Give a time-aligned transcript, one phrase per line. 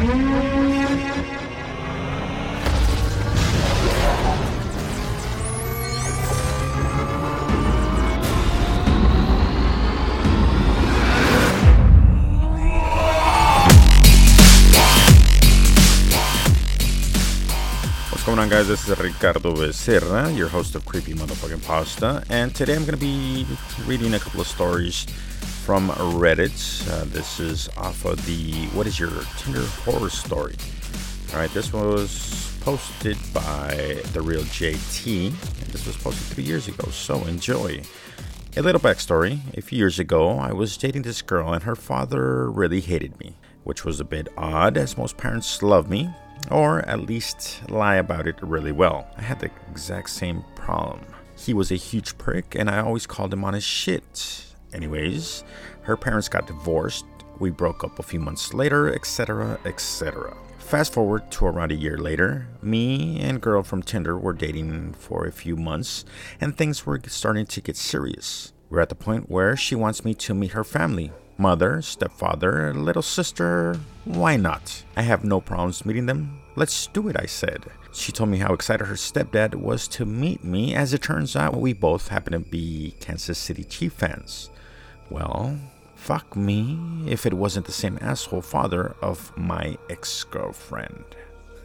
[0.00, 0.12] What's
[18.24, 18.68] going on, guys?
[18.68, 23.46] This is Ricardo Becerra, your host of Creepy Motherfucking Pasta, and today I'm to be
[23.84, 25.06] reading a couple of stories
[25.70, 26.90] from Reddit.
[26.90, 30.56] Uh, this is off of the What is Your Tinder Horror Story?
[31.32, 35.30] All right, this was posted by The Real JT,
[35.70, 37.82] this was posted three years ago, so enjoy.
[38.56, 42.50] A little backstory a few years ago, I was dating this girl, and her father
[42.50, 46.10] really hated me, which was a bit odd, as most parents love me,
[46.50, 49.06] or at least lie about it really well.
[49.16, 51.06] I had the exact same problem.
[51.38, 54.49] He was a huge prick, and I always called him on his shit.
[54.72, 55.44] Anyways,
[55.82, 57.04] her parents got divorced,
[57.38, 60.36] we broke up a few months later, etc., etc.
[60.58, 65.26] Fast forward to around a year later, me and girl from Tinder were dating for
[65.26, 66.04] a few months,
[66.40, 68.52] and things were starting to get serious.
[68.68, 73.02] We're at the point where she wants me to meet her family, mother, stepfather, little
[73.02, 73.80] sister.
[74.04, 74.84] Why not?
[74.94, 76.40] I have no problems meeting them.
[76.54, 77.64] Let's do it, I said.
[77.92, 80.74] She told me how excited her stepdad was to meet me.
[80.74, 84.50] As it turns out, we both happen to be Kansas City Chief fans.
[85.10, 85.58] Well,
[85.96, 91.04] fuck me if it wasn't the same asshole father of my ex girlfriend.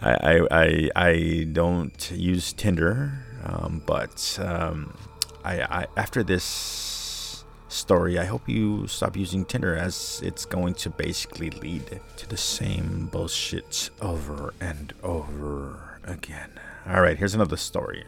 [0.00, 4.96] I, I, I, I don't use Tinder, um, but um,
[5.44, 10.90] I, I after this story, I hope you stop using Tinder as it's going to
[10.90, 16.50] basically lead to the same bullshit over and over again.
[16.86, 18.04] All right, here's another story.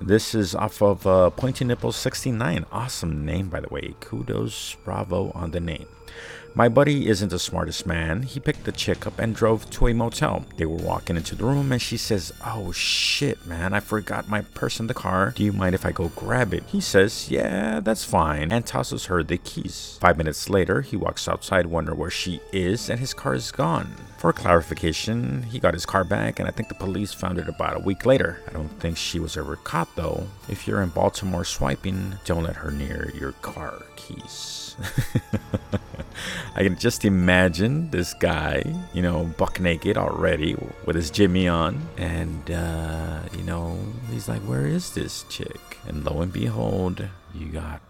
[0.00, 2.66] This is off of uh, Pointy Nipples 69.
[2.70, 3.94] Awesome name, by the way.
[4.00, 5.86] Kudos, bravo on the name.
[6.56, 8.22] My buddy isn't the smartest man.
[8.22, 10.46] He picked the chick up and drove to a motel.
[10.56, 14.40] They were walking into the room and she says, Oh shit, man, I forgot my
[14.40, 15.34] purse in the car.
[15.36, 16.62] Do you mind if I go grab it?
[16.66, 19.98] He says, Yeah, that's fine, and tosses her the keys.
[20.00, 23.94] Five minutes later, he walks outside, wondering where she is, and his car is gone.
[24.16, 27.76] For clarification, he got his car back, and I think the police found it about
[27.76, 28.40] a week later.
[28.48, 30.26] I don't think she was ever caught though.
[30.48, 34.76] If you're in Baltimore swiping, don't let her near your car keys.
[36.54, 41.88] I can just imagine this guy, you know, buck naked already with his Jimmy on.
[41.96, 43.78] And, uh, you know,
[44.10, 45.78] he's like, where is this chick?
[45.86, 47.80] And lo and behold, you got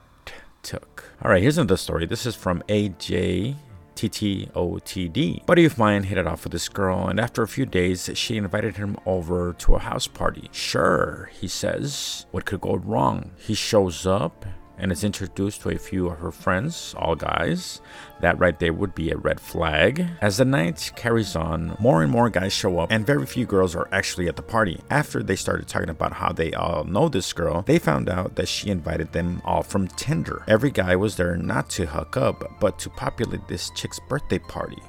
[0.63, 1.05] took.
[1.23, 2.07] All right, here's another story.
[2.07, 3.57] This is from AJ.
[3.97, 5.47] TTOTD.
[5.47, 8.37] Buddy of mine hit it off with this girl, and after a few days, she
[8.37, 10.49] invited him over to a house party.
[10.53, 12.27] Sure, he says.
[12.31, 13.33] What could go wrong?
[13.39, 14.45] He shows up
[14.79, 17.81] and is introduced to a few of her friends, all guys.
[18.21, 20.07] That right there would be a red flag.
[20.21, 23.75] As the night carries on, more and more guys show up, and very few girls
[23.75, 24.81] are actually at the party.
[24.91, 28.49] After they started talking about how they all know this girl, they found out that
[28.49, 30.43] she invited them all from Tinder.
[30.49, 34.83] Every guy was there not to hook up, but to populate this chick's birthday party.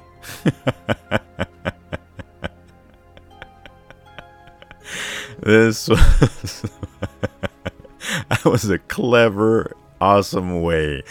[5.40, 6.64] this was.
[8.44, 11.02] that was a clever, awesome way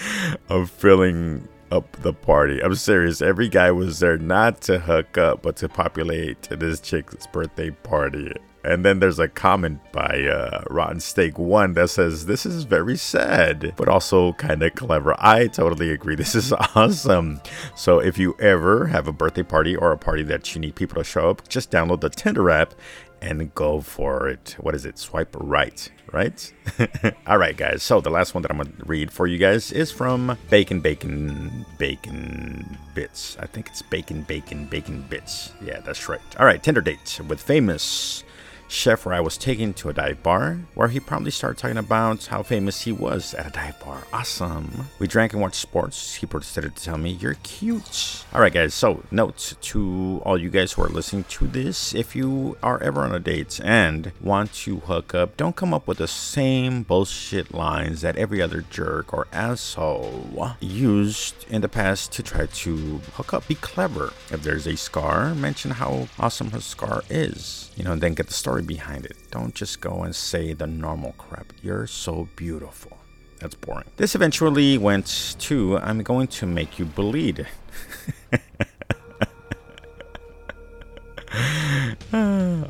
[0.50, 2.62] of filling up the party.
[2.62, 3.22] I'm serious.
[3.22, 8.34] Every guy was there not to hook up, but to populate this chick's birthday party.
[8.68, 12.98] And then there's a comment by uh, Rotten Steak One that says, This is very
[12.98, 15.16] sad, but also kind of clever.
[15.18, 16.16] I totally agree.
[16.28, 17.40] This is awesome.
[17.76, 20.98] So, if you ever have a birthday party or a party that you need people
[20.98, 22.74] to show up, just download the Tinder app
[23.22, 24.56] and go for it.
[24.60, 24.98] What is it?
[24.98, 26.54] Swipe right, right?
[27.28, 27.84] All right, guys.
[27.84, 31.66] So the last one that I'm gonna read for you guys is from Bacon, Bacon,
[31.78, 33.38] Bacon Bits.
[33.40, 35.54] I think it's Bacon, Bacon, Bacon Bits.
[35.64, 36.22] Yeah, that's right.
[36.40, 38.24] All right, Tinder date with famous
[38.68, 42.26] chef where I was taken to a dive bar where he promptly started talking about
[42.26, 44.04] how famous he was at a dive bar.
[44.14, 44.88] Awesome.
[45.00, 46.16] We drank and watched sports.
[46.16, 48.24] He proceeded to tell me, You're cute.
[48.34, 48.74] All right, guys.
[48.74, 53.02] So, note to all you guys who are listening to this if you are ever
[53.02, 57.54] on a date and want to hook up, don't come up with the same bullshit
[57.54, 63.34] lines that every other jerk or asshole used in the past to try to hook
[63.34, 63.48] up.
[63.48, 64.14] Be clever.
[64.32, 67.72] If there's a scar, mention how awesome her scar is.
[67.76, 69.18] You know, and then get the story behind it.
[69.32, 71.54] Don't just go and say the normal crap.
[71.62, 72.98] You're so beautiful.
[73.40, 73.86] That's boring.
[73.98, 77.46] This eventually went to I'm going to make you bleed.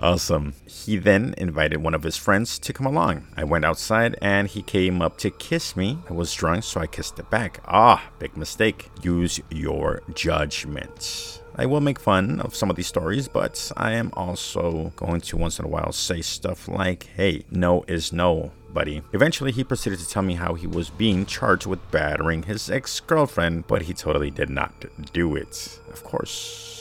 [0.02, 0.54] awesome.
[0.66, 3.28] He then invited one of his friends to come along.
[3.36, 6.00] I went outside and he came up to kiss me.
[6.10, 7.62] I was drunk, so I kissed it back.
[7.66, 8.90] Ah, big mistake.
[9.02, 11.42] Use your judgment.
[11.60, 15.38] I will make fun of some of these stories, but I am also going to
[15.38, 19.02] once in a while say stuff like, hey, no is no, buddy.
[19.12, 23.00] Eventually, he proceeded to tell me how he was being charged with battering his ex
[23.00, 25.80] girlfriend, but he totally did not do it.
[25.92, 26.78] Of course.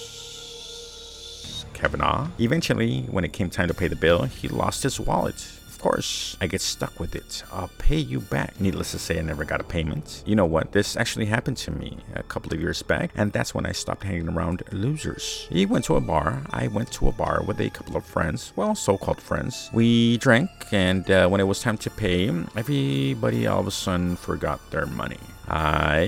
[1.75, 2.29] Kavanaugh.
[2.39, 5.47] Eventually, when it came time to pay the bill, he lost his wallet.
[5.69, 7.45] Of course, I get stuck with it.
[7.53, 8.59] I'll pay you back.
[8.59, 10.23] Needless to say, I never got a payment.
[10.27, 10.73] You know what?
[10.73, 14.03] This actually happened to me a couple of years back, and that's when I stopped
[14.03, 15.47] hanging around losers.
[15.51, 16.43] He went to a bar.
[16.51, 18.55] I went to a bar with a couple of friends.
[18.57, 19.71] Well, so called friends.
[19.75, 24.17] We drank, and uh, when it was time to pay, everybody all of a sudden
[24.17, 25.21] forgot their money.
[25.49, 26.07] I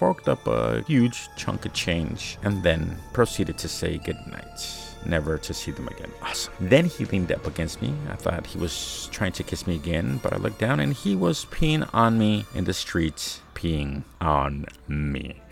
[0.00, 4.58] forked up a huge chunk of change and then proceeded to say goodnight
[5.04, 6.10] never to see them again.
[6.22, 6.54] Awesome.
[6.58, 7.92] Then he leaned up against me.
[8.08, 11.14] I thought he was trying to kiss me again, but I looked down and he
[11.14, 15.42] was peeing on me in the streets, peeing on me.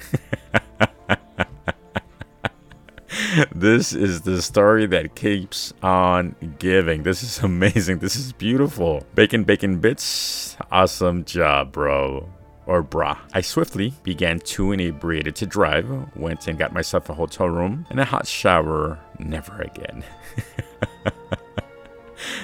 [3.54, 7.02] this is the story that keeps on giving.
[7.02, 7.98] This is amazing.
[7.98, 9.04] This is beautiful.
[9.14, 10.56] Bacon, bacon bits.
[10.70, 12.30] Awesome job, bro
[12.68, 13.18] or bra.
[13.32, 17.98] I swiftly began too inebriated to drive, went and got myself a hotel room and
[17.98, 19.00] a hot shower.
[19.18, 20.04] Never again.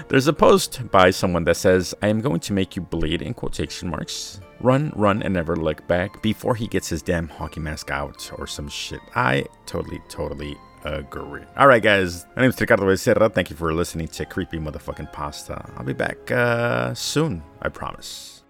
[0.09, 3.35] There's a post by someone that says, I am going to make you bleed in
[3.35, 4.41] quotation marks.
[4.61, 8.47] Run, run, and never look back before he gets his damn hockey mask out or
[8.47, 9.01] some shit.
[9.15, 11.43] I totally, totally agree.
[11.57, 12.25] All right, guys.
[12.35, 13.33] My name is Ricardo Becerra.
[13.33, 15.63] Thank you for listening to Creepy Motherfucking Pasta.
[15.77, 18.44] I'll be back uh, soon, I promise.